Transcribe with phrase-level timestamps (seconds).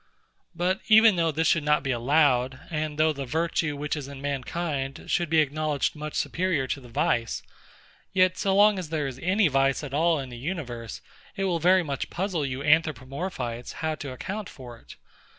[0.55, 4.19] But even though this should not be allowed, and though the virtue which is in
[4.19, 7.43] mankind should be acknowledged much superior to the vice,
[8.11, 11.01] yet so long as there is any vice at all in the universe,
[11.35, 14.95] it will very much puzzle you Anthropomorphites, how to account for it.